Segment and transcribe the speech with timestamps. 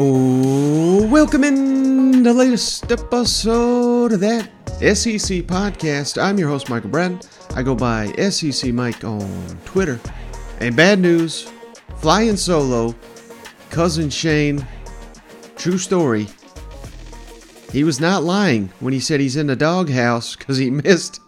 [0.00, 4.44] Oh, welcome in the latest episode of that
[4.78, 6.22] SEC podcast.
[6.22, 7.20] I'm your host, Michael Bratton.
[7.56, 9.98] I go by SEC Mike on Twitter.
[10.60, 11.50] And bad news,
[11.96, 12.94] flying solo,
[13.70, 14.66] cousin Shane,
[15.56, 16.28] true story.
[17.72, 21.20] He was not lying when he said he's in the doghouse because he missed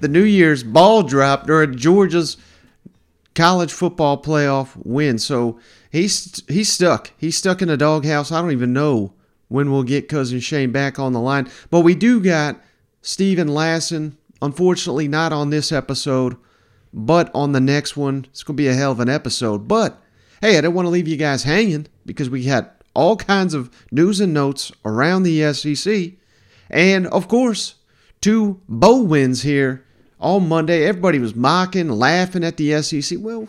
[0.00, 2.36] the New Year's ball drop during Georgia's
[3.34, 5.18] college football playoff win.
[5.18, 7.12] So he's he's stuck.
[7.18, 8.32] He's stuck in the doghouse.
[8.32, 9.14] I don't even know
[9.48, 11.48] when we'll get cousin Shane back on the line.
[11.70, 12.60] But we do got
[13.00, 14.16] Steven Lassan.
[14.42, 16.36] Unfortunately, not on this episode,
[16.92, 18.26] but on the next one.
[18.30, 19.68] It's gonna be a hell of an episode.
[19.68, 20.00] But
[20.40, 23.70] hey, I didn't want to leave you guys hanging because we had all kinds of
[23.92, 26.12] news and notes around the SEC.
[26.70, 27.76] And of course,
[28.20, 29.84] two bowl wins here
[30.20, 30.84] on Monday.
[30.84, 33.18] Everybody was mocking, laughing at the SEC.
[33.20, 33.48] Well,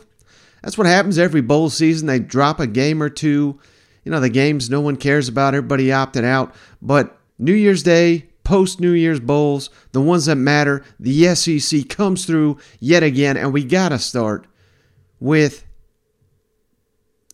[0.61, 2.07] that's what happens every bowl season.
[2.07, 3.59] They drop a game or two.
[4.03, 6.53] You know, the games no one cares about, everybody opted out.
[6.81, 12.25] But New Year's Day, post New Year's bowls, the ones that matter, the SEC comes
[12.25, 13.37] through yet again.
[13.37, 14.47] And we got to start
[15.19, 15.65] with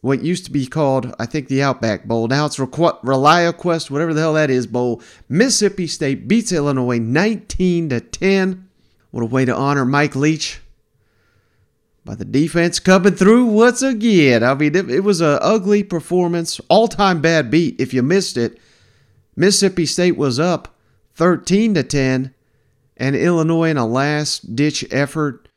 [0.02, 2.28] what used to be called, I think, the Outback Bowl.
[2.28, 5.02] Now it's Requ- Quest, whatever the hell that is, Bowl.
[5.28, 8.70] Mississippi State beats Illinois 19 to 10.
[9.16, 10.60] What a way to honor Mike Leach
[12.04, 14.44] by the defense coming through once again.
[14.44, 17.80] I mean, it, it was an ugly performance, all time bad beat.
[17.80, 18.60] If you missed it,
[19.34, 20.76] Mississippi State was up
[21.14, 22.34] 13 to 10,
[22.98, 25.48] and Illinois in a last ditch effort.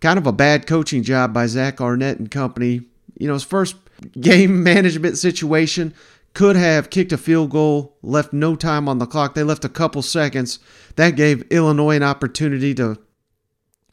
[0.00, 2.80] Kind of a bad coaching job by Zach Arnett and company.
[3.18, 3.76] You know, his first
[4.18, 5.92] game management situation
[6.32, 9.34] could have kicked a field goal, left no time on the clock.
[9.34, 10.58] They left a couple seconds.
[10.96, 12.98] That gave Illinois an opportunity to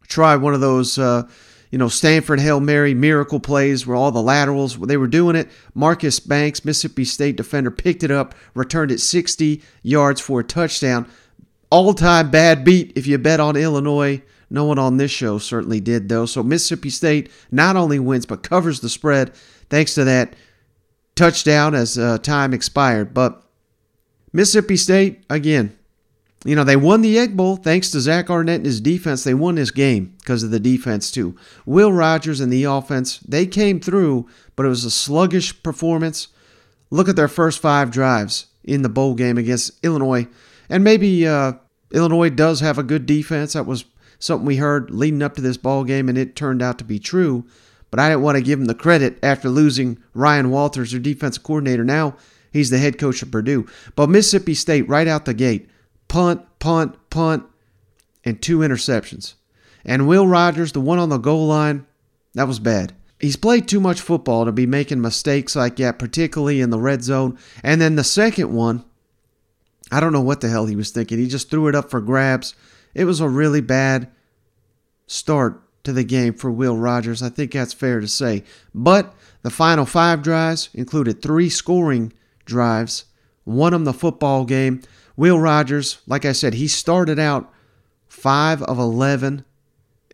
[0.07, 0.97] try one of those.
[0.97, 1.27] Uh,
[1.71, 5.49] you know, Stanford Hail Mary miracle plays where all the laterals, they were doing it.
[5.75, 11.07] Marcus Banks, Mississippi State defender, picked it up, returned it 60 yards for a touchdown.
[11.69, 14.23] All time bad beat if you bet on Illinois.
[14.49, 16.25] No one on this show certainly did, though.
[16.25, 19.35] So Mississippi State not only wins, but covers the spread
[19.69, 20.35] thanks to that
[21.15, 23.13] touchdown as uh, time expired.
[23.13, 23.43] But
[24.33, 25.77] Mississippi State, again,
[26.45, 29.23] you know, they won the Egg Bowl thanks to Zach Arnett and his defense.
[29.23, 31.35] They won this game because of the defense, too.
[31.65, 36.29] Will Rogers and the offense, they came through, but it was a sluggish performance.
[36.91, 40.27] Look at their first five drives in the bowl game against Illinois.
[40.69, 41.53] And maybe uh,
[41.91, 43.53] Illinois does have a good defense.
[43.53, 43.85] That was
[44.17, 46.99] something we heard leading up to this ball game, and it turned out to be
[46.99, 47.45] true.
[47.91, 51.43] But I didn't want to give them the credit after losing Ryan Walters, their defensive
[51.43, 51.83] coordinator.
[51.83, 52.15] Now
[52.53, 53.67] he's the head coach of Purdue.
[53.95, 55.69] But Mississippi State, right out the gate,
[56.09, 57.45] punt, punt, punt,
[58.25, 59.35] and two interceptions.
[59.85, 61.85] And Will Rogers, the one on the goal line,
[62.33, 62.93] that was bad.
[63.17, 67.03] He's played too much football to be making mistakes like that, particularly in the red
[67.03, 67.37] zone.
[67.63, 68.83] And then the second one,
[69.91, 71.17] I don't know what the hell he was thinking.
[71.17, 72.55] He just threw it up for grabs.
[72.93, 74.09] It was a really bad
[75.07, 77.23] start to the game for Will Rogers.
[77.23, 78.43] I think that's fair to say.
[78.73, 82.13] But the final five drives included three scoring
[82.45, 83.05] drives,
[83.45, 84.81] won him the football game.
[85.19, 87.51] Will Rogers, like I said, he started out
[88.07, 89.43] 5 of 11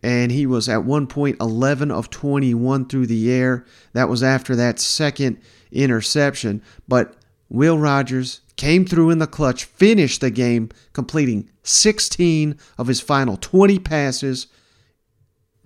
[0.02, 3.64] and he was at one point 11 of 21 through the air.
[3.92, 5.38] That was after that second
[5.70, 6.60] interception.
[6.88, 7.14] But
[7.48, 13.36] Will Rogers came through in the clutch, finished the game, completing 16 of his final
[13.36, 14.48] 20 passes,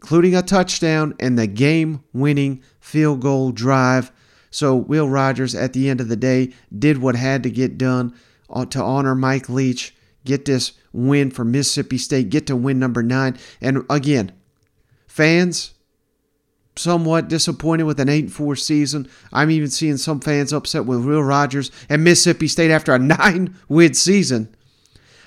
[0.02, 4.12] including a touchdown and the game winning field goal drive.
[4.50, 8.14] So, Will Rogers, at the end of the day, did what had to get done
[8.70, 9.94] to honor Mike Leach,
[10.24, 13.38] get this win for Mississippi State, get to win number nine.
[13.60, 14.32] And again,
[15.06, 15.74] fans
[16.76, 19.08] somewhat disappointed with an 8 4 season.
[19.32, 23.56] I'm even seeing some fans upset with Will Rogers and Mississippi State after a nine
[23.68, 24.54] win season.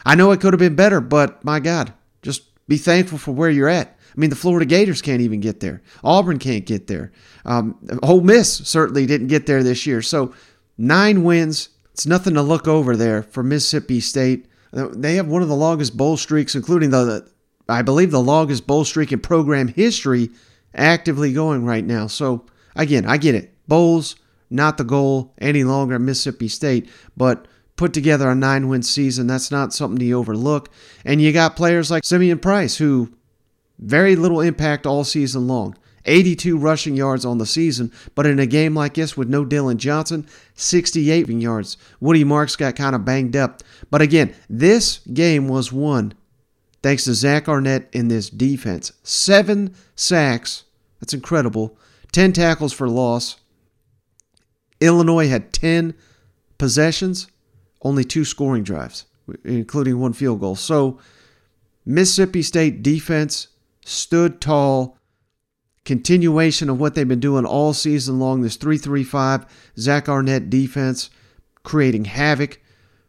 [0.06, 3.50] I know it could have been better, but my God, just be thankful for where
[3.50, 3.98] you're at.
[4.16, 5.82] I mean, the Florida Gators can't even get there.
[6.04, 7.12] Auburn can't get there.
[7.46, 10.02] Um, Ole Miss certainly didn't get there this year.
[10.02, 10.34] So,
[10.78, 14.48] nine wins, it's nothing to look over there for Mississippi State.
[14.72, 17.30] They have one of the longest bowl streaks, including the,
[17.70, 20.32] I believe, the longest bowl streak in program history
[20.74, 22.08] actively going right now.
[22.08, 22.46] So,
[22.76, 23.54] again, I get it.
[23.68, 24.16] Bowls,
[24.50, 29.28] not the goal any longer Mississippi State, but put together a nine win season.
[29.28, 30.70] That's not something to overlook.
[31.06, 33.14] And you got players like Simeon Price, who
[33.78, 35.76] very little impact all season long.
[36.06, 39.78] 82 rushing yards on the season, but in a game like this with no Dillon
[39.78, 41.78] Johnson, 68 yards.
[42.00, 43.64] Woody Marks got kind of banged up.
[43.90, 46.14] But again, this game was won
[46.84, 48.92] thanks to Zach Arnett in this defense.
[49.02, 50.66] Seven sacks.
[51.00, 51.78] That's incredible.
[52.12, 53.38] 10 tackles for loss.
[54.80, 55.96] Illinois had 10
[56.58, 57.28] possessions,
[57.82, 59.06] only two scoring drives,
[59.46, 60.56] including one field goal.
[60.56, 61.00] So,
[61.86, 63.48] Mississippi State defense
[63.86, 64.98] stood tall.
[65.86, 68.42] Continuation of what they've been doing all season long.
[68.42, 69.46] This 3 3 5
[69.78, 71.10] Zach Arnett defense
[71.64, 72.60] creating havoc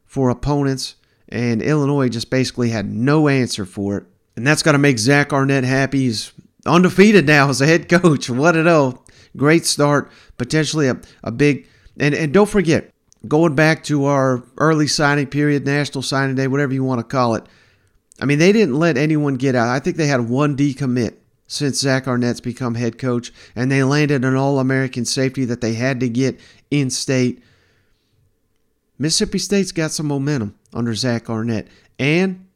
[0.05, 0.97] for opponents.
[1.29, 4.05] And Illinois just basically had no answer for it.
[4.37, 6.01] And that's got to make Zach Arnett happy.
[6.01, 6.33] He's
[6.67, 8.29] undefeated now as a head coach.
[8.29, 8.95] What a.
[9.37, 10.11] Great start.
[10.37, 11.67] Potentially a, a big.
[11.99, 12.91] And, and don't forget,
[13.27, 17.35] going back to our early signing period, National Signing Day, whatever you want to call
[17.35, 17.45] it.
[18.21, 19.69] I mean, they didn't let anyone get out.
[19.69, 24.25] I think they had one decommit since Zach Arnett's become head coach, and they landed
[24.25, 27.43] an All American safety that they had to get in state.
[28.99, 31.69] Mississippi State's got some momentum under Zach Arnett.
[31.99, 32.47] And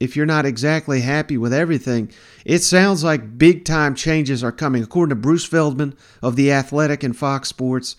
[0.00, 2.10] if you're not exactly happy with everything,
[2.44, 4.82] it sounds like big time changes are coming.
[4.82, 7.96] According to Bruce Feldman of The Athletic and Fox Sports,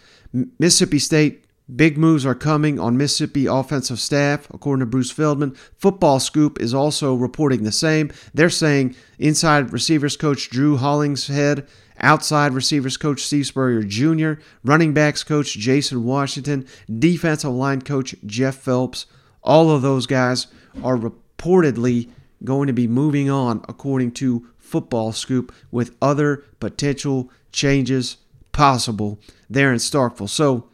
[0.60, 5.54] Mississippi State Big moves are coming on Mississippi offensive staff, according to Bruce Feldman.
[5.78, 8.12] Football Scoop is also reporting the same.
[8.34, 11.68] They're saying inside receivers coach Drew Hollingshead,
[12.00, 16.66] outside receivers coach Steve Spurrier Jr., running backs coach Jason Washington,
[17.00, 19.06] defensive line coach Jeff Phelps.
[19.44, 20.48] All of those guys
[20.82, 22.10] are reportedly
[22.46, 28.18] going to be moving on, according to Football Scoop, with other potential changes
[28.54, 29.20] possible
[29.50, 30.30] there in Starkville.
[30.30, 30.70] So,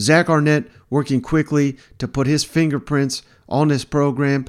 [0.00, 4.46] Zach Arnett working quickly to put his fingerprints on this program.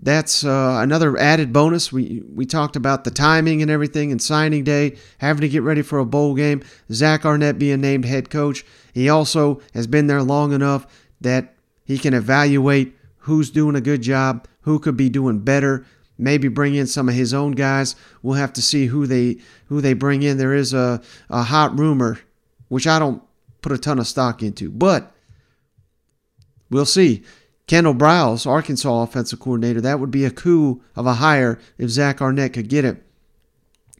[0.00, 1.92] That's uh, another added bonus.
[1.92, 5.82] We we talked about the timing and everything, and signing day, having to get ready
[5.82, 6.62] for a bowl game.
[6.90, 8.64] Zach Arnett being named head coach.
[8.92, 10.86] He also has been there long enough
[11.20, 11.54] that
[11.84, 15.86] he can evaluate who's doing a good job, who could be doing better.
[16.18, 17.94] Maybe bring in some of his own guys.
[18.22, 20.36] We'll have to see who they who they bring in.
[20.36, 22.18] There is a, a hot rumor,
[22.68, 23.22] which I don't
[23.62, 24.70] put a ton of stock into.
[24.70, 25.12] But
[26.68, 27.22] we'll see.
[27.66, 32.20] Kendall Briles, Arkansas offensive coordinator, that would be a coup of a hire if Zach
[32.20, 33.02] Arnett could get it.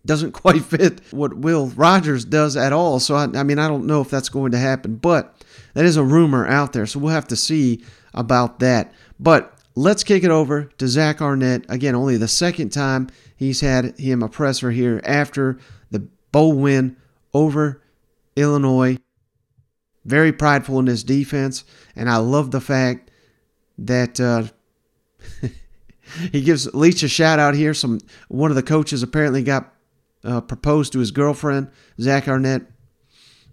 [0.05, 3.01] Doesn't quite fit what Will Rogers does at all.
[3.01, 5.43] So, I, I mean, I don't know if that's going to happen, but
[5.75, 6.87] that is a rumor out there.
[6.87, 8.93] So we'll have to see about that.
[9.19, 11.65] But let's kick it over to Zach Arnett.
[11.69, 15.59] Again, only the second time he's had him a presser here after
[15.91, 16.01] the
[16.33, 16.97] bowl win
[17.33, 17.83] over
[18.37, 18.99] Illinois
[20.05, 21.65] very prideful in his defense,
[21.95, 23.11] and I love the fact
[23.79, 24.45] that uh,
[26.33, 27.75] he gives Leach a shout out here.
[27.75, 29.73] Some one of the coaches apparently got
[30.25, 31.71] uh, proposed to his girlfriend,
[32.01, 32.63] Zach Arnett.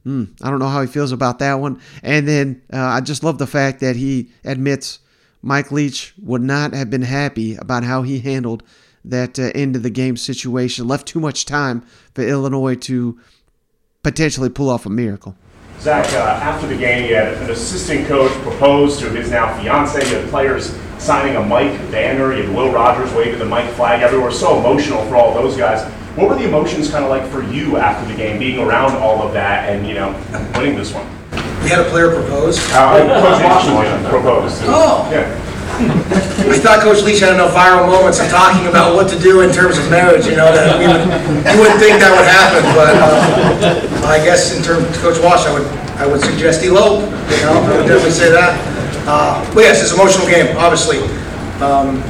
[0.05, 1.81] Mm, I don't know how he feels about that one.
[2.03, 4.99] And then uh, I just love the fact that he admits
[5.41, 8.63] Mike Leach would not have been happy about how he handled
[9.03, 10.87] that uh, end of the game situation.
[10.87, 13.19] Left too much time for Illinois to
[14.03, 15.35] potentially pull off a miracle.
[15.79, 19.97] Zach, uh, after the game, you had an assistant coach propose to his now fiance.
[20.09, 22.33] You had players signing a Mike banner.
[22.35, 24.31] You had Will Rogers waving the Mike flag everywhere.
[24.31, 25.89] So emotional for all those guys.
[26.17, 29.21] What were the emotions kind of like for you after the game, being around all
[29.21, 30.11] of that and you know
[30.55, 31.07] winning this one?
[31.63, 32.57] We had a player propose.
[32.73, 34.61] Uh, Coach Washington proposed.
[34.65, 35.09] Oh.
[35.09, 35.48] Yeah.
[36.49, 39.51] I thought Coach Leach had enough viral moments of talking about what to do in
[39.53, 41.05] terms of marriage, you know, that we would,
[41.45, 45.45] you wouldn't think that would happen, but uh, I guess in terms of Coach Wash,
[45.45, 45.67] I would,
[46.01, 48.57] I would suggest elope, you know, I would definitely say that.
[49.07, 50.99] Uh, but yes, it's an emotional game, obviously.
[51.61, 52.01] Um,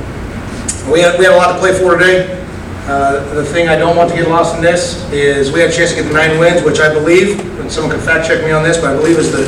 [0.89, 2.39] we had, we had a lot to play for today.
[2.87, 5.73] Uh, the thing I don't want to get lost in this is we had a
[5.73, 8.51] chance to get the nine wins, which I believe, and someone can fact check me
[8.51, 9.45] on this, but I believe is the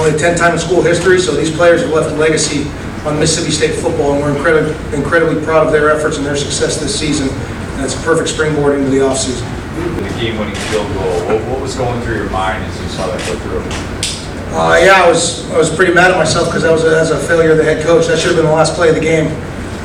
[0.00, 1.20] only 10 time in school history.
[1.20, 2.66] So these players have left a legacy
[3.04, 6.78] on Mississippi State football, and we're incredibly, incredibly proud of their efforts and their success
[6.78, 7.28] this season.
[7.74, 9.42] And it's a perfect springboard into the offseason.
[9.74, 11.10] The game-winning field goal.
[11.26, 14.02] What, what, was going through your mind as you saw that go through?
[14.54, 17.10] Uh, yeah, I was I was pretty mad at myself because that was a, as
[17.10, 18.06] a failure of the head coach.
[18.06, 19.28] That should have been the last play of the game,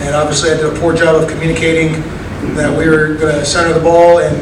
[0.03, 1.93] and obviously I did a poor job of communicating
[2.53, 4.35] that we were going to center the ball and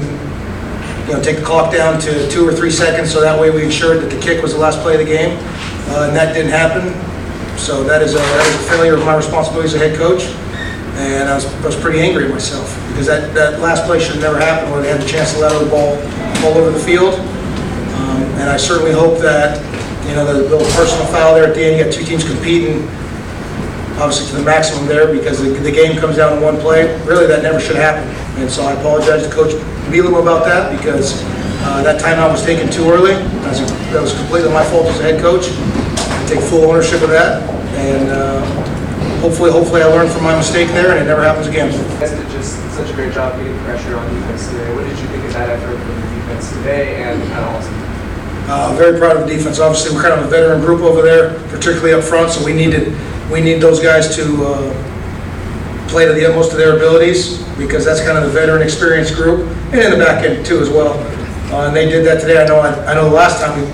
[1.08, 3.64] you know take the clock down to two or three seconds, so that way we
[3.64, 5.38] ensured that the kick was the last play of the game,
[5.94, 6.90] uh, and that didn't happen.
[7.58, 10.24] So that is a, that is a failure of my responsibility as a head coach.
[10.96, 14.16] And I was, I was pretty angry at myself because that, that last play should
[14.16, 15.98] have never happened where they had the chance to let the ball
[16.46, 17.16] all over the field.
[17.16, 19.60] Um, and I certainly hope that,
[20.08, 22.88] you know, the little personal foul there at the end, you got two teams competing
[24.00, 26.96] obviously to the maximum there because the, the game comes down to one play.
[27.04, 28.04] Really, that never should happen.
[28.40, 29.52] And so I apologize to Coach
[29.92, 31.24] Bielema about that because
[31.64, 33.16] uh, that timeout was taken too early.
[33.16, 35.48] That was, that was completely my fault as a head coach
[36.28, 37.42] take full ownership of that,
[37.76, 38.46] and uh,
[39.20, 41.72] hopefully, hopefully I learned from my mistake there and it never happens again.
[41.72, 44.74] You guys did just such a great job getting pressure on defense today.
[44.76, 47.86] What did you think of that effort from the defense today and kind of?
[48.48, 49.60] Uh, very proud of the defense.
[49.60, 52.96] Obviously, we're kind of a veteran group over there, particularly up front, so we needed,
[53.32, 58.02] we need those guys to uh, play to the utmost of their abilities because that's
[58.02, 60.94] kind of the veteran experience group, and in the back end too as well.
[61.52, 62.42] Uh, and they did that today.
[62.42, 62.60] I know.
[62.60, 63.66] I, I know the last time we,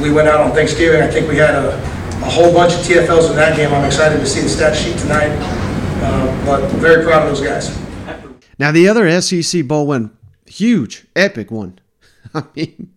[0.00, 3.30] we went out on Thanksgiving, I think we had a, a whole bunch of TFLs
[3.30, 3.72] in that game.
[3.72, 5.30] I'm excited to see the stat sheet tonight,
[6.02, 7.76] uh, but very proud of those guys.
[8.58, 10.10] Now the other SEC bowl win,
[10.46, 11.78] huge, epic one.
[12.34, 12.92] I mean,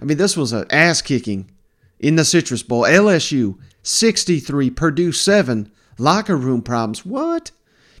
[0.00, 1.50] I mean this was an ass kicking
[1.98, 2.82] in the Citrus Bowl.
[2.82, 5.70] LSU 63, Purdue 7.
[5.98, 7.04] Locker room problems.
[7.04, 7.50] What?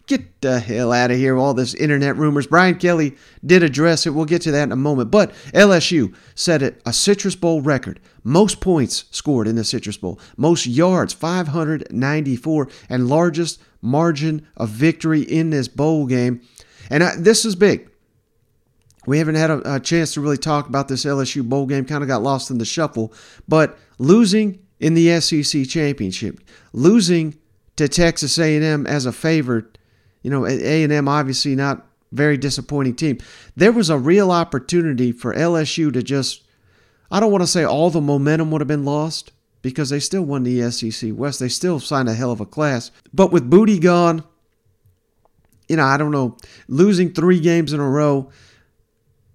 [0.06, 2.46] Get the hell out of here, all this internet rumors.
[2.46, 3.16] Brian Kelly
[3.46, 4.10] did address it.
[4.10, 5.10] We'll get to that in a moment.
[5.10, 8.00] But LSU set it a Citrus Bowl record.
[8.24, 10.18] Most points scored in the Citrus Bowl.
[10.36, 16.40] Most yards, 594, and largest margin of victory in this bowl game.
[16.90, 17.88] And I, this is big.
[19.06, 21.84] We haven't had a, a, chance to really talk about this LSU bowl game.
[21.84, 23.12] Kind of got lost in the shuffle.
[23.48, 26.40] But losing in the SEC championship,
[26.72, 27.38] losing
[27.76, 29.71] to Texas A&M as a favorite,
[30.22, 33.18] you know, A&M obviously not very disappointing team.
[33.56, 36.42] There was a real opportunity for LSU to just,
[37.10, 40.22] I don't want to say all the momentum would have been lost because they still
[40.22, 41.40] won the SEC West.
[41.40, 42.90] They still signed a hell of a class.
[43.14, 44.24] But with Boutte gone,
[45.68, 46.36] you know, I don't know,
[46.68, 48.30] losing three games in a row,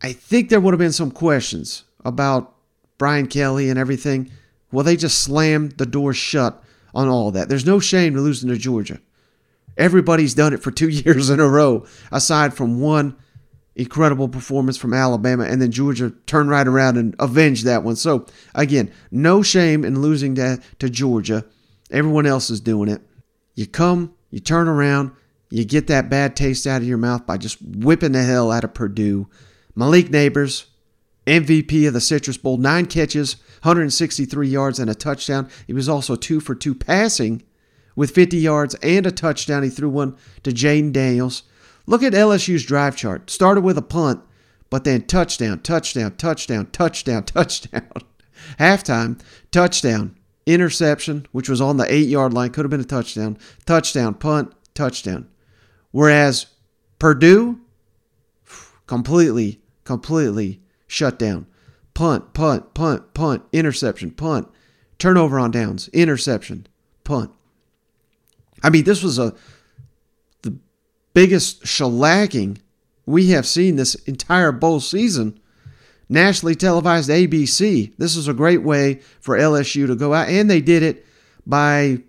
[0.01, 2.53] I think there would have been some questions about
[2.97, 4.31] Brian Kelly and everything.
[4.71, 6.61] Well, they just slammed the door shut
[6.93, 7.49] on all that.
[7.49, 8.99] There's no shame to losing to Georgia.
[9.77, 13.15] Everybody's done it for two years in a row, aside from one
[13.77, 17.95] incredible performance from Alabama, and then Georgia turned right around and avenged that one.
[17.95, 21.45] So, again, no shame in losing to, to Georgia.
[21.91, 23.01] Everyone else is doing it.
[23.55, 25.11] You come, you turn around,
[25.49, 28.63] you get that bad taste out of your mouth by just whipping the hell out
[28.63, 29.29] of Purdue.
[29.75, 30.65] Malik Nabers,
[31.27, 35.49] MVP of the Citrus Bowl, nine catches, 163 yards, and a touchdown.
[35.67, 37.43] He was also two for two passing
[37.97, 39.63] with 50 yards and a touchdown.
[39.63, 41.43] He threw one to Jayden Daniels.
[41.85, 43.29] Look at LSU's drive chart.
[43.29, 44.21] Started with a punt,
[44.69, 47.89] but then touchdown, touchdown, touchdown, touchdown, touchdown.
[48.59, 49.19] Halftime,
[49.51, 54.13] touchdown, interception, which was on the eight yard line, could have been a touchdown, touchdown,
[54.13, 55.27] punt, touchdown.
[55.91, 56.45] Whereas
[56.99, 57.59] Purdue,
[58.85, 61.47] completely, completely shut down.
[61.95, 64.47] Punt, punt, punt, punt, interception, punt,
[64.99, 66.67] turnover on downs, interception,
[67.03, 67.31] punt.
[68.63, 69.33] I mean, this was a
[70.41, 70.57] the
[71.13, 72.59] biggest shellacking
[73.05, 75.39] we have seen this entire bowl season.
[76.09, 77.93] Nationally televised ABC.
[77.97, 81.05] This is a great way for LSU to go out, and they did it
[81.45, 82.01] by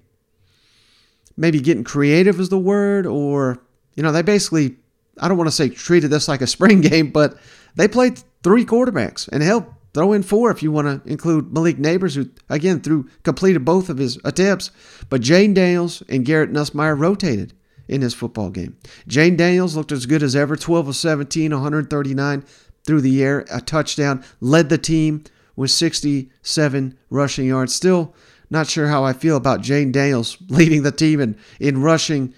[1.37, 3.61] maybe getting creative is the word, or
[3.97, 4.77] you know, they basically
[5.21, 7.39] I don't want to say treated this like a spring game, but
[7.75, 11.77] they played three quarterbacks and helped throw in four if you want to include Malik
[11.77, 14.71] Nabers, who again threw completed both of his attempts.
[15.09, 17.53] But Jayden Daniels and Garrett Nussmeier rotated
[17.89, 18.77] in this football game.
[19.09, 22.45] Jayden Daniels looked as good as ever, 12 of 17, 139
[22.87, 25.25] through the air, a touchdown, led the team
[25.57, 27.75] with 67 rushing yards.
[27.75, 28.15] Still
[28.51, 32.35] not sure how I feel about Jayden Daniels leading the team in, in rushing.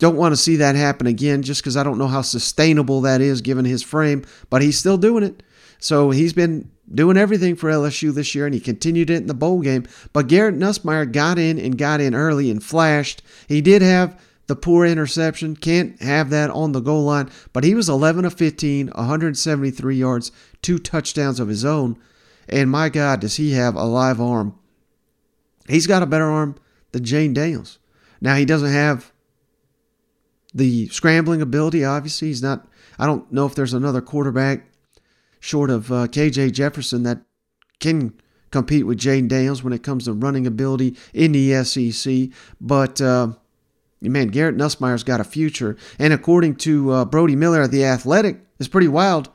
[0.00, 3.20] Don't want to see that happen again just because I don't know how sustainable that
[3.20, 5.44] is given his frame, but he's still doing it.
[5.82, 9.34] So he's been doing everything for LSU this year, and he continued it in the
[9.34, 9.84] bowl game.
[10.12, 13.20] But Garrett Nussmeier got in and got in early and flashed.
[13.48, 15.56] He did have the poor interception.
[15.56, 17.30] Can't have that on the goal line.
[17.52, 20.30] But he was 11 of 15, 173 yards,
[20.62, 21.98] two touchdowns of his own.
[22.48, 24.56] And my God, does he have a live arm?
[25.68, 26.54] He's got a better arm
[26.92, 27.80] than Jayden Daniels.
[28.20, 29.12] Now, he doesn't have
[30.54, 32.28] the scrambling ability, obviously.
[32.28, 32.68] He's not,
[33.00, 34.68] I don't know if there's another quarterback
[35.42, 37.18] short of uh, KJ Jefferson that
[37.80, 38.14] can
[38.52, 42.28] compete with Jayden Daniels when it comes to running ability in the SEC.
[42.60, 43.32] But, uh,
[44.00, 45.76] man, Garrett Nussmeier's got a future.
[45.98, 49.30] And according to uh, Brody Miller, at the athletic, it's pretty wild.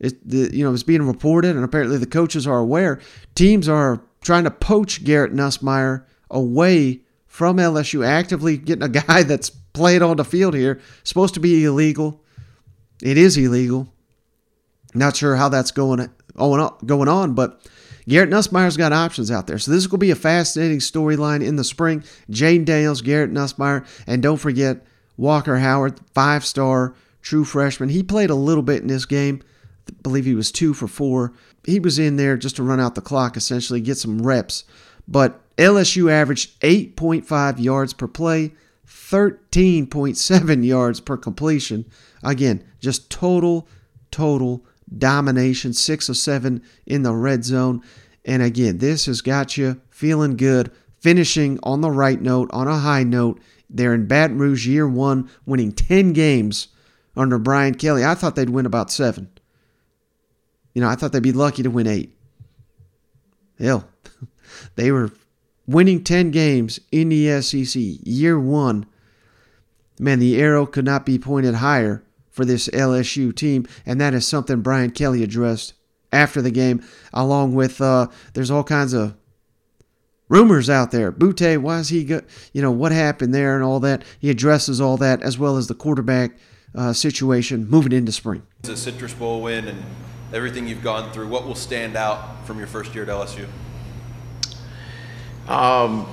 [0.00, 3.00] It, the, you know, it's being reported, and apparently the coaches are aware.
[3.36, 9.50] Teams are trying to poach Garrett Nussmeier away from LSU, actively getting a guy that's
[9.50, 10.80] played on the field here.
[11.04, 12.24] Supposed to be illegal.
[13.02, 13.94] It is illegal.
[14.94, 17.66] Not sure how that's going going on, but
[18.08, 19.58] Garrett Nussmeier's got options out there.
[19.58, 22.02] So this will be a fascinating storyline in the spring.
[22.30, 24.84] Jayden Daniels, Garrett Nussmeier, and don't forget
[25.16, 27.90] Walker Howard, five star true freshman.
[27.90, 29.42] He played a little bit in this game.
[29.88, 31.32] I believe he was two for four.
[31.64, 34.64] He was in there just to run out the clock, essentially, get some reps.
[35.06, 38.52] But LSU averaged 8.5 yards per play,
[38.86, 41.84] 13.7 yards per completion.
[42.22, 43.68] Again, just total,
[44.10, 44.64] total
[44.96, 47.82] domination, six of seven in the red zone.
[48.24, 50.70] And again, this has got you feeling good,
[51.00, 53.40] finishing on the right note, on a high note.
[53.68, 56.68] They're in Baton Rouge year one, winning 10 games
[57.16, 58.04] under Brian Kelly.
[58.04, 59.30] I thought they'd win about seven.
[60.74, 62.14] You know, I thought they'd be lucky to win eight.
[63.58, 63.88] Hell,
[64.76, 65.10] they were
[65.66, 68.86] winning 10 games in the SEC year one.
[69.98, 74.26] Man, the arrow could not be pointed higher for this LSU team, and that is
[74.26, 75.74] something Brian Kelly addressed
[76.12, 76.82] after the game,
[77.12, 79.14] along with uh, there's all kinds of
[80.28, 81.12] rumors out there.
[81.12, 82.22] Boutte, why is he go,
[82.52, 84.02] you know, what happened there and all that.
[84.18, 86.32] He addresses all that as well as the quarterback
[86.74, 88.42] uh, situation moving into spring.
[88.60, 89.82] It's a Citrus Bowl win and
[90.32, 91.28] everything you've gone through.
[91.28, 93.46] What will stand out from your first year at LSU?
[95.48, 96.06] Um,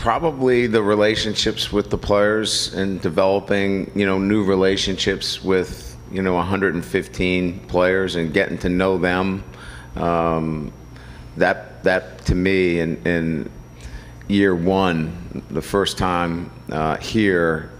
[0.00, 6.34] probably the relationships with the players and developing, you know, new relationships with, you know,
[6.34, 9.42] 115 players and getting to know them.
[9.96, 10.72] Um,
[11.36, 13.50] that that to me in, in
[14.28, 17.70] year one, the first time uh, here,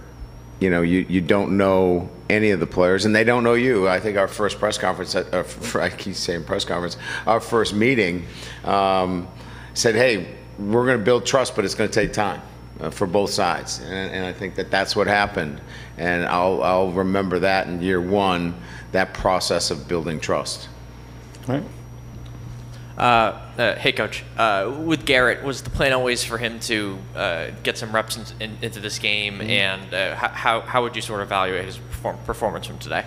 [0.59, 3.87] you know, you, you don't know any of the players, and they don't know you.
[3.87, 5.43] I think our first press conference, uh,
[5.79, 8.25] I keep saying press conference, our first meeting
[8.65, 9.27] um,
[9.73, 12.41] said, hey, we're going to build trust, but it's going to take time.
[12.79, 15.59] Uh, for both sides, and, and, I think that that's what happened,
[15.97, 18.55] and I'll, I'll remember that in year one,
[18.93, 20.69] that process of building trust.
[21.49, 21.63] All right.
[22.97, 23.01] Uh,
[23.57, 24.23] uh, hey, coach.
[24.37, 28.41] Uh, with Garrett, was the plan always for him to uh, get some reps in,
[28.41, 29.49] in, into this game, mm-hmm.
[29.49, 33.03] and uh, how how would you sort of evaluate his perform- performance from today?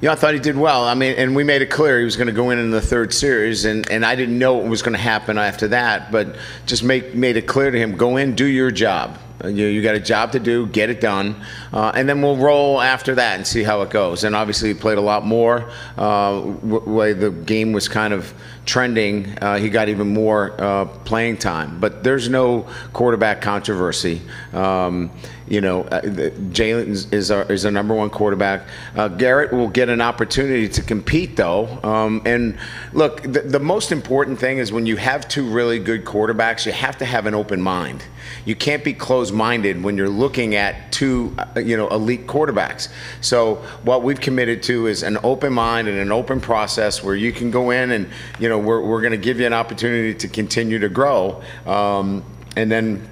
[0.00, 0.84] Yeah, I thought he did well.
[0.84, 2.80] I mean, and we made it clear he was going to go in in the
[2.80, 6.36] third series, and, and I didn't know what was going to happen after that, but
[6.64, 9.18] just make made it clear to him: go in, do your job.
[9.44, 11.34] You, you got a job to do, get it done,
[11.72, 14.24] uh, and then we'll roll after that and see how it goes.
[14.24, 15.70] And obviously, he played a lot more.
[15.96, 18.32] Uh, way the game was kind of
[18.66, 21.80] trending, uh, he got even more uh, playing time.
[21.80, 24.20] But there's no quarterback controversy.
[24.52, 25.10] Um,
[25.50, 28.68] you know, uh, Jayden is our, is our number one quarterback.
[28.94, 31.66] Uh, Garrett will get an opportunity to compete, though.
[31.82, 32.56] Um, and
[32.92, 36.72] look, the, the, most important thing is when you have two really good quarterbacks, you
[36.72, 38.04] have to have an open mind.
[38.44, 42.88] You can't be closed-minded when you're looking at two, uh, you know, elite quarterbacks.
[43.20, 47.32] So what we've committed to is an open mind and an open process where you
[47.32, 48.08] can go in and,
[48.38, 51.42] you know, we're, we're going to give you an opportunity to continue to grow.
[51.66, 52.24] Um,
[52.56, 53.08] and then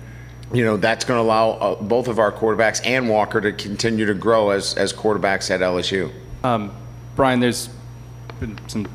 [0.53, 4.07] you know that's going to allow uh, both of our quarterbacks and Walker to continue
[4.07, 6.13] to grow as as quarterbacks at LSU.
[6.45, 6.75] Um,
[7.17, 7.69] Brian, there's
[8.41, 8.87] been some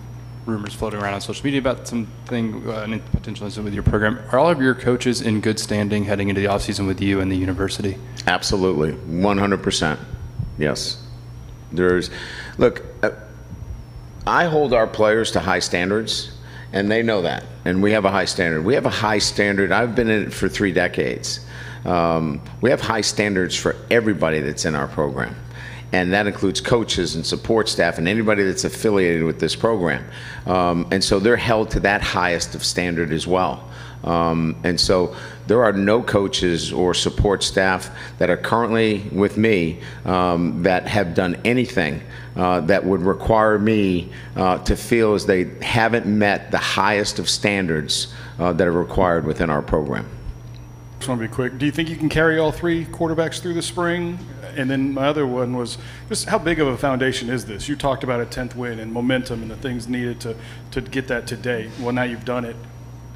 [0.45, 4.19] rumors floating around on social media about something uh, an potential incident with your program.
[4.31, 7.31] Are all of your coaches in good standing heading into the offseason with you and
[7.31, 7.97] the university?
[8.27, 9.99] Absolutely, 100%.
[10.57, 11.01] Yes.
[11.71, 12.09] There's
[12.57, 13.11] look, uh,
[14.27, 16.32] I hold our players to high standards
[16.73, 17.45] and they know that.
[17.65, 18.65] And we have a high standard.
[18.65, 19.71] We have a high standard.
[19.71, 21.39] I've been in it for three decades.
[21.85, 25.35] Um, we have high standards for everybody that's in our program.
[25.91, 30.03] And that includes coaches and support staff and anybody that's affiliated with this program.
[30.47, 33.69] Um, and so they're held to that highest of standard as well.
[34.03, 39.81] Um, and so there are no coaches or support staff that are currently with me
[40.05, 42.01] um, that have done anything
[42.35, 47.29] uh, that would require me uh, to feel as they haven't met the highest of
[47.29, 50.09] standards uh, that are required within our program.
[51.03, 51.57] Just want to be quick.
[51.57, 54.17] Do you think you can carry all three quarterbacks through the spring?
[54.55, 57.67] And then my other one was just how big of a foundation is this?
[57.67, 60.35] You talked about a 10th win and momentum and the things needed to,
[60.71, 61.69] to get that today.
[61.81, 62.55] Well, now you've done it.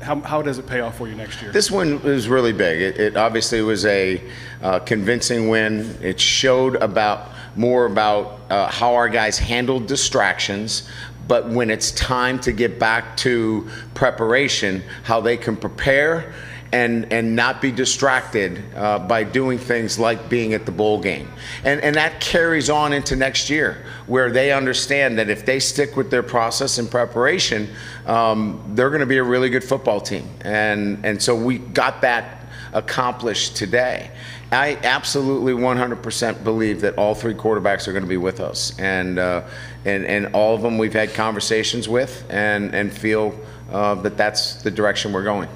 [0.01, 1.51] How, how does it pay off for you next year?
[1.51, 2.81] This one was really big.
[2.81, 4.21] It, it obviously was a
[4.61, 5.97] uh, convincing win.
[6.01, 10.89] It showed about more about uh, how our guys handled distractions,
[11.27, 16.33] but when it's time to get back to preparation, how they can prepare
[16.73, 21.27] and and not be distracted uh, by doing things like being at the bowl game.
[21.63, 25.95] And and that carries on into next year, where they understand that if they stick
[25.95, 27.69] with their process and preparation,
[28.05, 30.29] um, they're going to be a really good football team.
[30.41, 32.36] And and so we got that
[32.73, 34.11] accomplished today.
[34.51, 39.19] I absolutely 100% believe that all three quarterbacks are going to be with us, and
[39.19, 39.43] uh,
[39.83, 43.37] and and all of them we've had conversations with, and and feel
[43.71, 45.49] uh, that that's the direction we're going.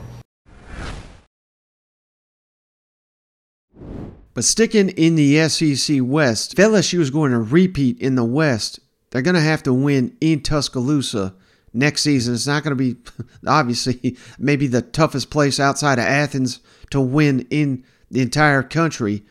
[4.34, 8.80] But sticking in the SEC West, if LSU is going to repeat in the West,
[9.10, 11.36] they're going to have to win in Tuscaloosa
[11.74, 12.34] next season.
[12.34, 13.00] It's not going to be,
[13.48, 19.24] obviously, maybe the toughest place outside of Athens to win in the entire country.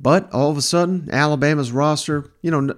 [0.00, 2.74] But all of a sudden, Alabama's roster, you know,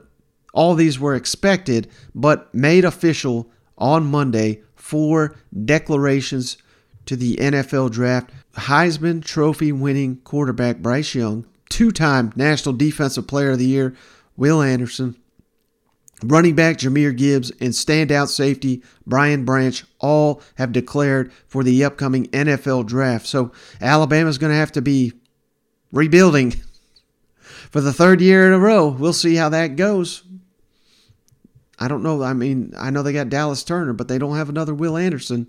[0.53, 6.57] all these were expected, but made official on Monday for declarations
[7.07, 8.31] to the NFL draft.
[8.55, 13.95] Heisman Trophy winning quarterback Bryce Young, two time National Defensive Player of the Year
[14.37, 15.17] Will Anderson,
[16.23, 22.27] running back Jahmyr Gibbs, and standout safety Brian Branch all have declared for the upcoming
[22.29, 23.27] NFL draft.
[23.27, 25.13] So Alabama's going to have to be
[25.93, 26.51] rebuilding
[27.43, 28.89] for the third year in a row.
[28.89, 30.25] We'll see how that goes.
[31.79, 32.23] I don't know.
[32.23, 35.47] I mean, I know they got Dallas Turner, but they don't have another Will Anderson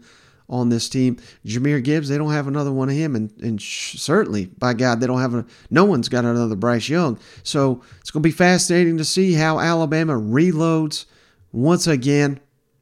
[0.50, 1.18] on this team.
[1.46, 5.08] Jahmyr Gibbs, they don't have another one of him, and and certainly, by God, they
[5.08, 5.46] don't have a.
[5.70, 7.20] No one's got another Bryce Young.
[7.44, 11.06] So it's going to be fascinating to see how Alabama reloads
[11.52, 12.40] once again.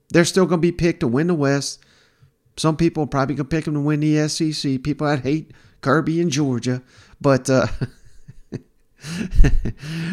[0.09, 1.83] They're still going to be picked to win the West.
[2.55, 4.81] Some people probably going to pick them to win the SEC.
[4.81, 5.51] People that hate
[5.81, 6.81] Kirby and Georgia,
[7.19, 7.67] but uh,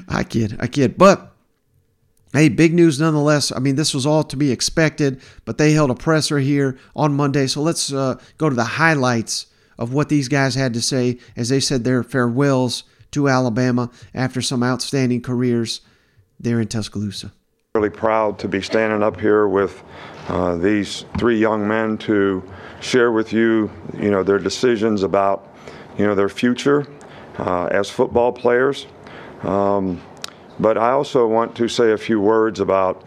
[0.09, 1.31] I kid, I kid, but.
[2.35, 3.53] Hey, big news nonetheless.
[3.53, 7.15] I mean, this was all to be expected, but they held a presser here on
[7.15, 7.47] Monday.
[7.47, 9.47] So let's uh, go to the highlights
[9.79, 14.43] of what these guys had to say as they said their farewells to Alabama after
[14.43, 15.81] some outstanding careers
[16.41, 17.33] there in Tuscaloosa.
[17.77, 19.85] Really proud to be standing up here with
[20.27, 22.43] uh, these three young men to
[22.81, 25.55] share with you, you know, their decisions about,
[25.97, 26.85] you know, their future
[27.39, 28.89] uh, as football players.
[29.43, 30.03] Um,
[30.59, 33.05] but I also want to say a few words about,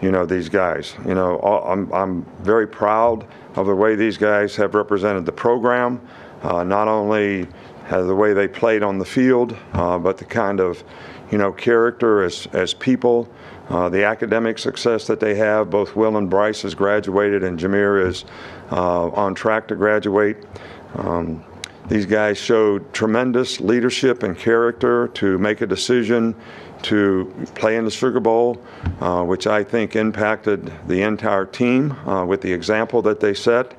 [0.00, 0.94] you know, these guys.
[1.06, 3.26] You know, I'm, I'm very proud
[3.56, 6.00] of the way these guys have represented the program,
[6.42, 7.46] uh, not only
[7.90, 10.82] the way they played on the field, uh, but the kind of,
[11.30, 13.28] you know, character as, as people,
[13.68, 15.70] uh, the academic success that they have.
[15.70, 18.24] Both Will and Bryce has graduated, and Jahmyr is
[18.70, 20.36] uh, on track to graduate.
[20.94, 21.44] Um,
[21.88, 26.34] these guys showed tremendous leadership and character to make a decision
[26.84, 28.62] to play in the Sugar Bowl,
[29.00, 33.74] uh, which I think impacted the entire team uh, with the example that they set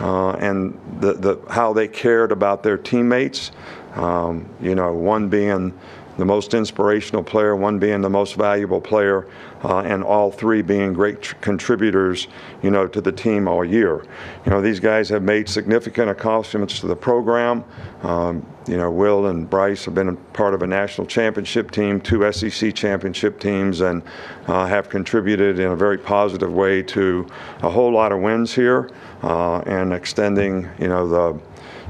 [0.00, 3.52] uh, and the, the, how they cared about their teammates.
[3.94, 5.78] Um, you know, one being
[6.16, 9.26] the most inspirational player, one being the most valuable player,
[9.64, 12.28] uh, and all three being great tr- contributors,
[12.62, 14.04] you know, to the team all year.
[14.44, 17.64] You know, these guys have made significant accomplishments to the program.
[18.02, 22.30] Um, you know, Will and Bryce have been part of a national championship team, two
[22.32, 24.02] SEC championship teams, and
[24.46, 27.26] uh, have contributed in a very positive way to
[27.62, 28.90] a whole lot of wins here
[29.22, 31.40] uh, and extending, you know, the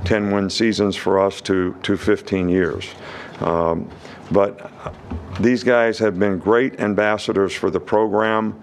[0.05, 2.89] 10 win seasons for us to, to 15 years.
[3.41, 3.91] Um,
[4.31, 4.71] but
[5.41, 8.61] these guys have been great ambassadors for the program,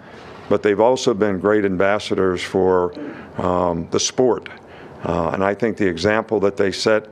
[0.49, 2.93] but they've also been great ambassadors for
[3.37, 4.49] um, the sport.
[5.03, 7.07] Uh, and I think the example that they set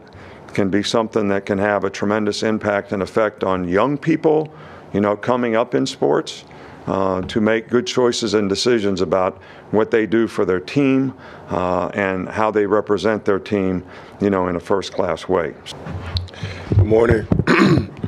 [0.54, 4.54] can be something that can have a tremendous impact and effect on young people,
[4.94, 6.46] you know, coming up in sports.
[6.88, 11.14] Uh, to make good choices and decisions about what they do for their team
[11.50, 13.86] uh, and how they represent their team,
[14.20, 15.54] you know, in a first-class way.
[16.70, 17.28] Good morning.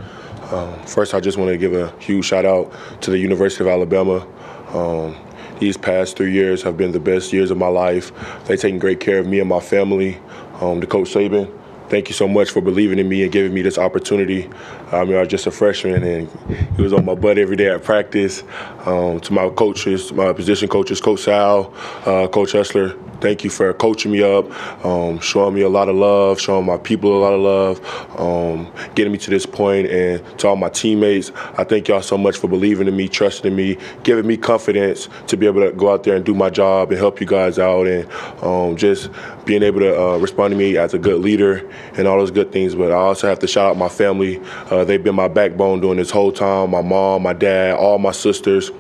[0.52, 3.70] Um, first, I just want to give a huge shout out to the University of
[3.70, 4.28] Alabama.
[4.74, 5.16] Um,
[5.60, 8.12] these past three years have been the best years of my life.
[8.46, 10.20] They've taken great care of me and my family.
[10.60, 11.52] Um, to Coach Saban,
[11.92, 14.50] thank you so much for believing in me and giving me this opportunity.
[14.94, 16.30] I mean, I was just a freshman, and
[16.78, 18.44] he was on my butt every day at practice.
[18.86, 21.74] Um, to my coaches, my position coaches, Coach Sal,
[22.06, 24.50] uh, Coach Hessler, thank you for coaching me up,
[24.86, 28.72] um, showing me a lot of love, showing my people a lot of love, um,
[28.96, 32.38] getting me to this point, and to all my teammates, I thank y'all so much
[32.38, 35.92] for believing in me, trusting in me, giving me confidence to be able to go
[35.92, 38.10] out there and do my job and help you guys out, and
[38.42, 39.10] um, just
[39.46, 42.52] being able to uh, respond to me as a good leader and all those good
[42.52, 42.76] things.
[42.76, 44.40] But I also have to shout out my family.
[44.70, 46.72] Uh, they've been my backbone during this whole time.
[46.72, 48.72] My mom, my dad, all my sisters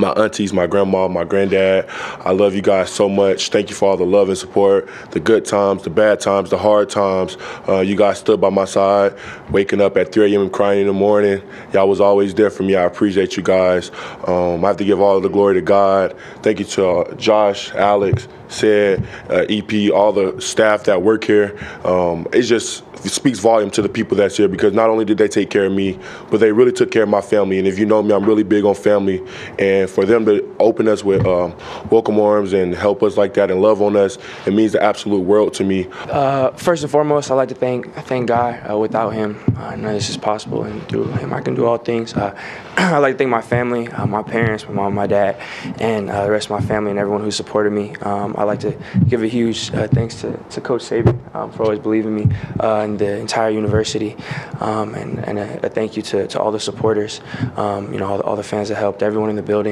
[0.00, 1.86] my aunties, my grandma, my granddad.
[2.20, 3.50] I love you guys so much.
[3.50, 6.58] Thank you for all the love and support, the good times, the bad times, the
[6.58, 7.36] hard times.
[7.68, 9.14] Uh, you guys stood by my side,
[9.50, 10.50] waking up at 3 a.m.
[10.50, 11.42] crying in the morning.
[11.72, 12.74] Y'all was always there for me.
[12.74, 13.90] I appreciate you guys.
[14.26, 16.16] Um, I have to give all the glory to God.
[16.42, 21.58] Thank you to uh, Josh, Alex, said, uh, EP, all the staff that work here.
[21.84, 25.18] Um, it's just it speaks volume to the people that's here because not only did
[25.18, 25.98] they take care of me,
[26.30, 27.58] but they really took care of my family.
[27.58, 29.22] And if you know me, I'm really big on family.
[29.58, 31.54] And for them to open us with um,
[31.90, 35.20] welcome arms and help us like that and love on us, it means the absolute
[35.20, 35.86] world to me.
[35.92, 38.70] Uh, first and foremost, I'd like to thank thank God.
[38.70, 41.66] Uh, without Him, uh, none of this is possible, and through Him, I can do
[41.66, 42.14] all things.
[42.14, 42.34] Uh,
[42.76, 45.36] I'd like to thank my family, uh, my parents, my mom, my dad,
[45.80, 47.94] and the rest of my family and everyone who supported me.
[47.96, 48.76] Um, I'd like to
[49.08, 52.28] give a huge thanks to, to Coach Saban um, for always believing me
[52.60, 54.16] and the entire university,
[54.60, 57.20] um, and, and a, a, thank you to, to all the supporters,
[57.56, 59.69] um, you know, all all the, fans that helped, everyone in the building,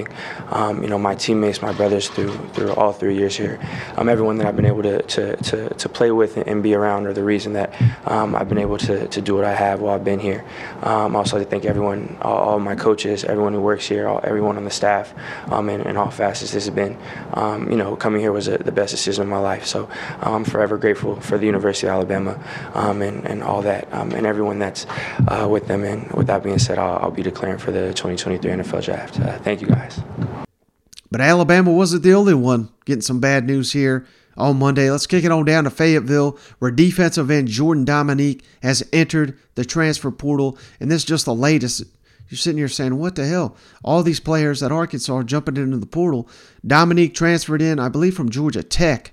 [0.50, 3.58] um, you know, my teammates, my brothers through through all three years here,
[3.96, 7.06] um, everyone that I've been able to, to, to, to play with and be around
[7.06, 7.74] are the reason that
[8.06, 10.44] I've been able to, to do what I have while I've been here.
[10.82, 14.56] I also to thank everyone, all, all my coaches everyone who works here, all, everyone
[14.56, 15.14] on the staff,
[15.50, 16.52] um, and, and all facets.
[16.52, 16.96] This has been,
[17.34, 19.66] um, you know, coming here was a, the best decision of my life.
[19.66, 19.88] So
[20.20, 22.42] um, I'm forever grateful for the University of Alabama
[22.74, 24.86] um, and, and all that, um, and everyone that's
[25.28, 25.84] uh, with them.
[25.84, 29.20] And with that being said, I'll, I'll be declaring for the 2023 NFL Draft.
[29.20, 29.87] Uh, thank you, guys.
[31.10, 34.90] But Alabama wasn't the only one getting some bad news here on Monday.
[34.90, 39.64] Let's kick it on down to Fayetteville, where defensive end Jordan Domineck has entered the
[39.64, 40.58] transfer portal.
[40.80, 41.84] And this is just the latest
[42.28, 43.56] you're sitting here saying, what the hell?
[43.82, 46.28] All these players at Arkansas are jumping into the portal.
[46.66, 49.12] Domineck transferred in, I believe, from Georgia Tech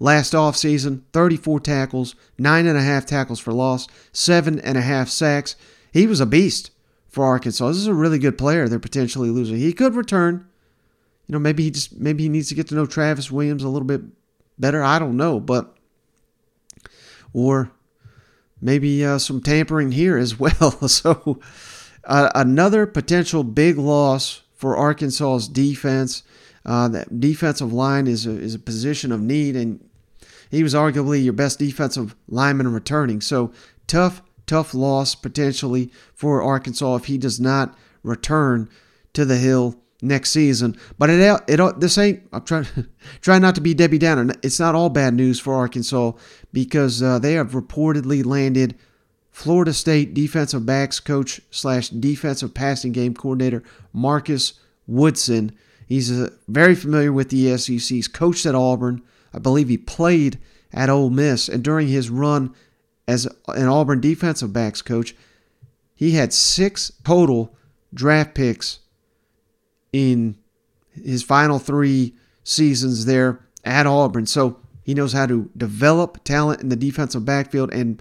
[0.00, 5.54] last offseason 34 tackles, 9.5 tackles for loss, 7.5 sacks.
[5.92, 6.70] He was a beast
[7.10, 7.68] for Arkansas.
[7.68, 9.56] This is a really good player they're potentially losing.
[9.56, 10.46] He could return.
[11.26, 13.68] You know, maybe he just maybe he needs to get to know Travis Williams a
[13.68, 14.00] little bit
[14.58, 14.82] better.
[14.82, 15.76] I don't know, but
[17.32, 17.70] or
[18.60, 20.88] maybe uh, some tampering here as well.
[20.88, 21.40] so
[22.04, 26.22] uh, another potential big loss for Arkansas's defense.
[26.66, 29.82] Uh, that defensive line is a, is a position of need, and
[30.50, 33.22] he was arguably your best defensive lineman returning.
[33.22, 33.50] So
[33.86, 38.68] tough, tough loss potentially for Arkansas if he does not return
[39.12, 40.76] to the hill next season.
[40.98, 42.24] But it it this ain't.
[42.32, 42.66] I'm trying
[43.20, 44.34] trying not to be Debbie Downer.
[44.42, 46.12] It's not all bad news for Arkansas
[46.52, 48.76] because uh, they have reportedly landed
[49.30, 54.54] Florida State defensive backs coach slash defensive passing game coordinator Marcus
[54.88, 55.52] Woodson.
[55.86, 57.78] He's uh, very familiar with the SEC.
[57.78, 59.02] He's coached at Auburn.
[59.32, 60.40] I believe he played
[60.72, 61.48] at Ole Miss.
[61.48, 62.52] And during his run
[63.10, 65.16] as an Auburn defensive backs coach,
[65.96, 67.56] he had six total
[67.92, 68.78] draft picks
[69.92, 70.36] in
[70.92, 74.26] his final three seasons there at Auburn.
[74.26, 78.00] So he knows how to develop talent in the defensive backfield and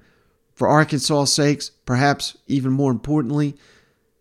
[0.53, 3.55] for Arkansas' sakes, perhaps even more importantly,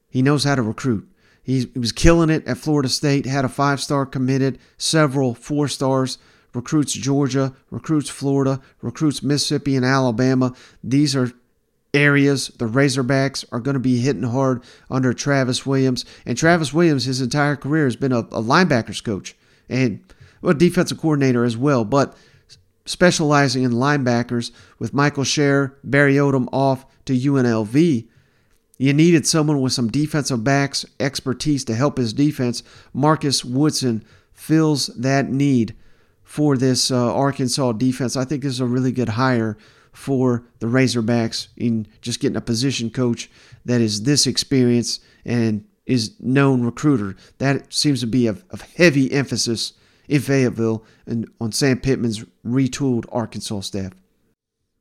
[0.09, 1.07] he knows how to recruit.
[1.42, 6.16] He was killing it at Florida State, had a five star committed, several four stars,
[6.59, 10.53] recruits Georgia, recruits Florida, recruits Mississippi and Alabama.
[10.83, 11.31] These are
[11.94, 16.05] areas the Razorbacks are going to be hitting hard under Travis Williams.
[16.27, 19.37] And Travis Williams, his entire career, has been a, a linebackers coach
[19.68, 20.03] and
[20.42, 21.85] a defensive coordinator as well.
[21.85, 22.16] But
[22.87, 28.09] specializing in linebackers with Michael Sher, Barry Odom off to UNLV.
[28.79, 32.64] You needed someone with some defensive backs expertise to help his defense.
[32.92, 35.77] Marcus Woodson fills that need
[36.28, 38.14] for this uh, Arkansas defense.
[38.14, 39.56] I think this is a really good hire
[39.92, 43.30] for the Razorbacks in just getting a position coach
[43.64, 47.16] that is this experienced and is known recruiter.
[47.38, 49.72] That seems to be of, of heavy emphasis
[50.06, 53.92] in Fayetteville and on Sam Pittman's retooled Arkansas staff.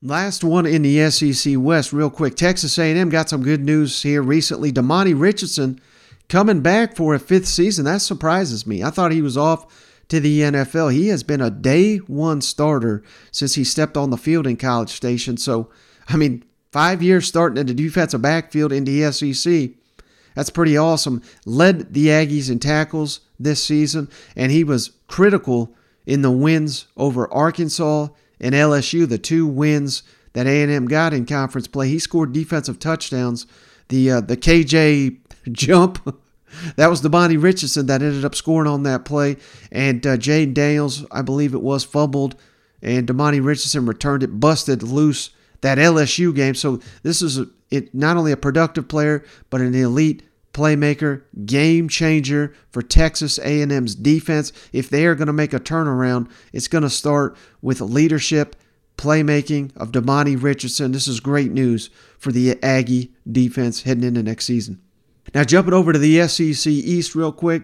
[0.01, 2.35] Last one in the SEC West, real quick.
[2.35, 4.73] Texas A&M got some good news here recently.
[4.73, 5.79] Demani Richardson
[6.27, 7.85] coming back for a fifth season.
[7.85, 8.83] That surprises me.
[8.83, 10.93] I thought he was off to the NFL.
[10.93, 14.89] He has been a day one starter since he stepped on the field in College
[14.89, 15.37] Station.
[15.37, 15.69] So,
[16.07, 19.71] I mean, five years starting in the defensive backfield in the SEC.
[20.35, 21.23] That's pretty awesome.
[21.45, 27.31] Led the Aggies in tackles this season, and he was critical in the wins over
[27.33, 28.07] Arkansas
[28.39, 31.89] and LSU, the two wins that A&M got in conference play.
[31.89, 33.47] He scored defensive touchdowns.
[33.89, 35.17] The uh, the KJ
[35.51, 36.17] jump
[36.75, 39.37] that was the Bonnie Richardson that ended up scoring on that play,
[39.71, 42.35] and uh, Jayden Daniels, I believe it was, fumbled,
[42.81, 45.31] and Demani Richardson returned it, busted loose
[45.61, 46.55] that LSU game.
[46.55, 51.87] So this is a, it not only a productive player, but an elite playmaker, game
[51.87, 54.51] changer for Texas A&M's defense.
[54.73, 58.55] If they are going to make a turnaround, it's going to start with leadership,
[58.97, 60.91] playmaking of Demani Richardson.
[60.91, 64.81] This is great news for the Aggie defense heading into next season.
[65.33, 67.63] Now jumping over to the SEC East real quick.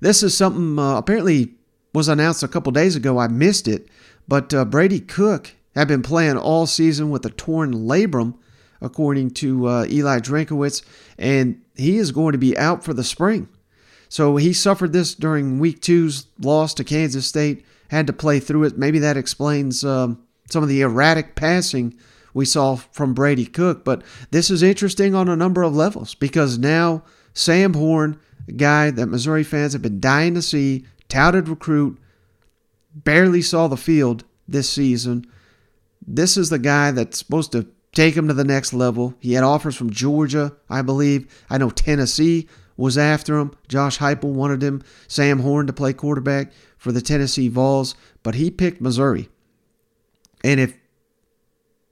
[0.00, 1.54] This is something uh, apparently
[1.94, 3.18] was announced a couple days ago.
[3.18, 3.88] I missed it,
[4.28, 8.34] but uh, Brady Cook had been playing all season with a torn labrum,
[8.80, 10.82] according to uh, Eli Drinkwitz,
[11.18, 13.48] and he is going to be out for the spring.
[14.08, 18.64] So he suffered this during week two's loss to Kansas State, had to play through
[18.64, 18.78] it.
[18.78, 21.98] Maybe that explains um, some of the erratic passing
[22.34, 23.84] we saw from Brady Cook.
[23.84, 28.90] But this is interesting on a number of levels because now Sam Horn, a guy
[28.90, 31.98] that Missouri fans have been dying to see, touted recruit,
[32.94, 35.24] barely saw the field this season.
[36.06, 39.14] This is the guy that's supposed to take him to the next level.
[39.20, 41.44] He had offers from Georgia, I believe.
[41.48, 43.52] I know Tennessee was after him.
[43.68, 48.50] Josh Heupel wanted him, Sam Horn, to play quarterback for the Tennessee Vols, but he
[48.50, 49.28] picked Missouri.
[50.42, 50.76] And if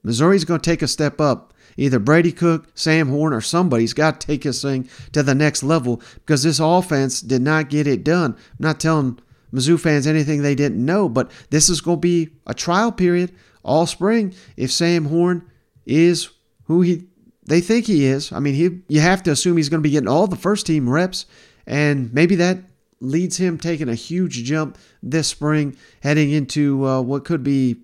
[0.03, 4.19] Missouri's going to take a step up, either Brady Cook, Sam Horn, or somebody's got
[4.19, 8.03] to take this thing to the next level because this offense did not get it
[8.03, 8.33] done.
[8.33, 9.19] I'm not telling
[9.53, 13.31] Mizzou fans anything they didn't know, but this is going to be a trial period
[13.63, 15.49] all spring if Sam Horn
[15.85, 16.29] is
[16.65, 17.07] who he
[17.45, 18.31] they think he is.
[18.31, 20.65] I mean, he you have to assume he's going to be getting all the first
[20.65, 21.25] team reps,
[21.67, 22.59] and maybe that
[22.99, 27.77] leads him taking a huge jump this spring, heading into uh, what could be,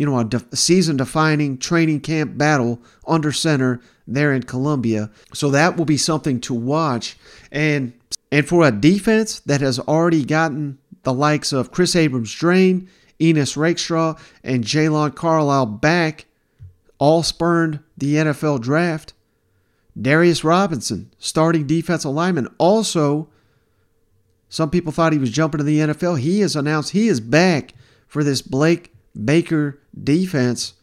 [0.00, 5.10] you know, a de- season-defining training camp battle under center there in Columbia.
[5.34, 7.18] So that will be something to watch,
[7.52, 7.92] and
[8.32, 12.88] and for a defense that has already gotten the likes of Chris Abrams-Draine,
[13.20, 16.24] Ennis Rakestraw, and Jaylon Carlies back
[16.98, 19.12] all spurned the NFL draft.
[20.00, 23.28] Darius Robinson, starting defensive lineman, also,
[24.48, 26.20] some people thought he was jumping to the NFL.
[26.20, 27.74] He has announced he is back
[28.06, 28.94] for this Blake
[29.24, 30.74] Baker defense.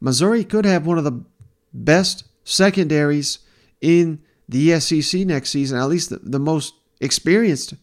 [0.00, 1.24] Missouri could have one of the
[1.72, 3.40] best secondaries
[3.80, 7.74] in the SEC next season, at least the, the most experienced,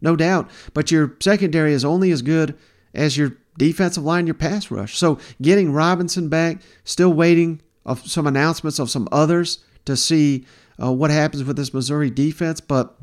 [0.00, 0.50] no doubt.
[0.74, 2.56] But your secondary is only as good
[2.94, 4.96] as your defensive line, your pass rush.
[4.96, 10.46] So getting Robinson back, still waiting of some announcements of some others to see
[10.82, 12.96] uh, what happens with this Missouri defense, but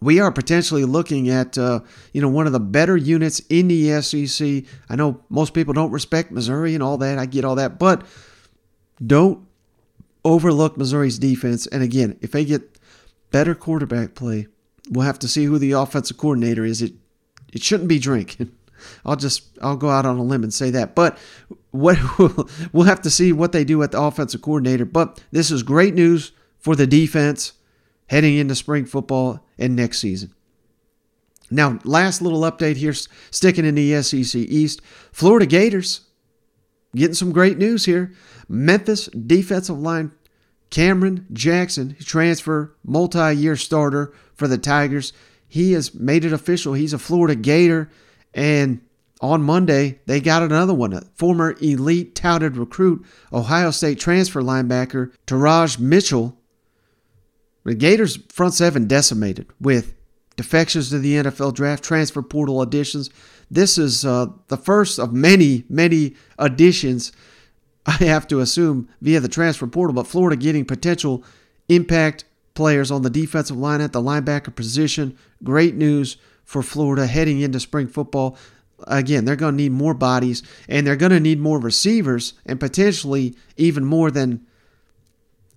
[0.00, 1.80] we are potentially looking at uh,
[2.12, 4.64] you know one of the better units in the SEC.
[4.88, 7.18] I know most people don't respect Missouri and all that.
[7.18, 8.06] I get all that, but
[9.04, 9.46] don't
[10.24, 11.66] overlook Missouri's defense.
[11.66, 12.78] And again, if they get
[13.30, 14.46] better quarterback play,
[14.90, 16.82] we'll have to see who the offensive coordinator is.
[16.82, 16.94] It
[17.52, 18.36] it shouldn't be Drink.
[19.04, 20.94] I'll just I'll go out on a limb and say that.
[20.94, 21.18] But
[21.70, 21.98] what
[22.72, 24.84] we'll have to see what they do at the offensive coordinator.
[24.84, 27.52] But this is great news for the defense
[28.08, 30.34] heading into spring football and next season.
[31.50, 32.92] Now, last little update here,
[33.30, 34.82] sticking in the SEC East.
[35.12, 36.02] Florida Gators
[36.94, 38.12] getting some great news here.
[38.48, 40.12] Memphis defensive line
[40.70, 45.12] Cameron Jackson, transfer multi-year starter for the Tigers.
[45.48, 46.74] He has made it official.
[46.74, 47.90] He's a Florida Gator.
[48.34, 48.82] And
[49.20, 55.12] on Monday, they got another one, a former elite touted recruit, Ohio State transfer linebacker
[55.26, 56.36] Teradja Mitchell.
[57.68, 59.94] The Gators front seven decimated with
[60.36, 63.10] defections to the NFL draft, transfer portal additions.
[63.50, 67.12] This is uh, the first of many, many additions,
[67.86, 71.22] I have to assume, via the transfer portal, but Florida getting potential
[71.68, 75.18] impact players on the defensive line at the linebacker position.
[75.44, 78.38] Great news for Florida heading into spring football.
[78.86, 82.58] Again, they're going to need more bodies and they're going to need more receivers and
[82.58, 84.46] potentially even more than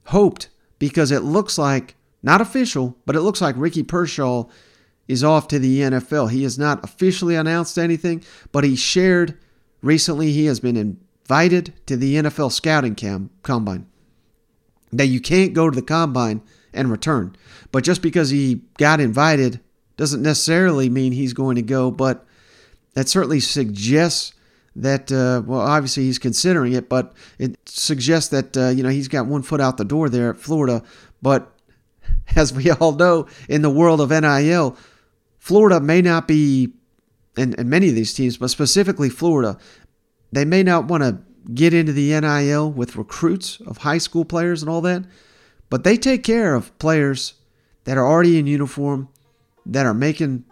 [0.08, 4.52] hoped because it looks like, not official, but it looks like Ricky Pearsall
[5.08, 6.32] is off to the NFL.
[6.32, 9.38] He has not officially announced anything, but he shared
[9.82, 13.88] recently he has been invited to the NFL scouting camp, combine.
[14.92, 16.42] Now, you can't go to the combine
[16.74, 17.36] and return,
[17.72, 19.60] but just because he got invited
[19.98, 22.26] doesn't necessarily mean he's going to go, but
[22.94, 24.34] that certainly suggests
[24.76, 29.10] that uh, well obviously he's considering it but it suggests that uh, you know he's
[29.10, 30.82] got one foot out the door there at florida
[31.22, 31.52] but
[32.36, 34.78] as we all know in the world of nil
[35.40, 36.74] florida may not be
[37.38, 39.58] and, and many of these teams but specifically florida
[40.32, 41.20] they may not want to
[41.54, 45.04] get into the nil with recruits of high school players and all that
[45.70, 47.36] but they take care of players
[47.86, 49.10] that are already in uniform
[49.66, 50.44] that are making,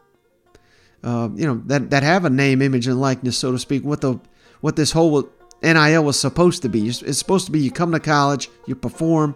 [1.03, 4.01] uh, you know, that, that have a name, image, and likeness, so to speak, what
[4.01, 4.19] the
[4.61, 5.29] what this whole
[5.61, 6.87] NIL was supposed to be.
[6.87, 9.35] It's supposed to be you come to college, you perform,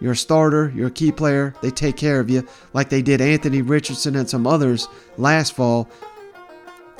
[0.00, 3.20] you're a starter, you're a key player, they take care of you, like they did
[3.20, 5.88] Anthony Richardson and some others last fall.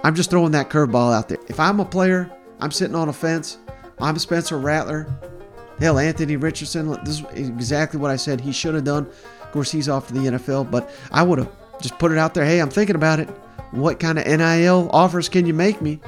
[0.04, 1.38] I'm just throwing that curveball out there.
[1.48, 3.58] If I'm a player, I'm sitting on a fence,
[4.00, 5.06] I'm Spencer Rattler.
[5.78, 9.06] Hell, Anthony Richardson, this is exactly what I said he should have done.
[9.42, 11.50] Of course, he's off to the NFL, but I would have
[11.80, 12.44] just put it out there.
[12.44, 13.28] Hey, I'm thinking about it.
[13.70, 16.00] What kind of NIL offers can you make me?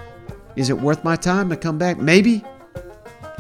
[0.57, 1.99] Is it worth my time to come back?
[1.99, 2.45] Maybe.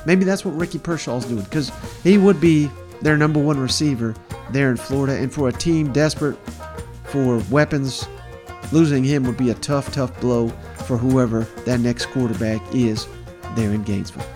[0.06, 1.70] Maybe that's what Ricky Pearsall's doing because
[2.02, 2.70] he would be
[3.00, 4.14] their number one receiver
[4.50, 5.16] there in Florida.
[5.16, 6.36] And for a team desperate
[7.04, 8.06] for weapons.
[8.72, 10.48] Losing him would be a tough, tough blow
[10.86, 13.06] for whoever that next quarterback is
[13.56, 14.26] there in Gainesville.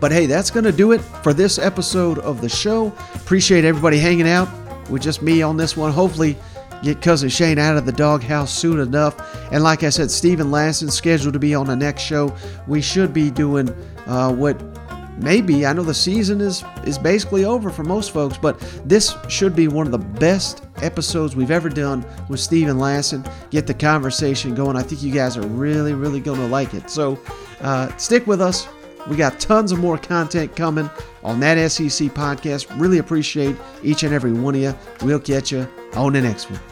[0.00, 2.92] But hey, that's going to do it for this episode of the show.
[3.14, 4.48] Appreciate everybody hanging out
[4.90, 5.92] with just me on this one.
[5.92, 6.36] Hopefully,
[6.82, 9.16] get cousin Shane out of the doghouse soon enough.
[9.52, 12.34] And like I said, Stephen Lassen's scheduled to be on the next show.
[12.66, 13.70] We should be doing
[14.06, 14.60] uh, what
[15.18, 19.54] maybe I know the season is is basically over for most folks, but this should
[19.54, 23.24] be one of the best episodes we've ever done with Stephen Lassen.
[23.50, 24.76] Get the conversation going.
[24.76, 26.90] I think you guys are really, really going to like it.
[26.90, 27.18] So
[27.60, 28.68] uh, stick with us.
[29.08, 30.88] We got tons of more content coming
[31.24, 32.66] on that SEC podcast.
[32.80, 34.74] Really appreciate each and every one of you.
[35.02, 36.71] We'll catch you on the next one.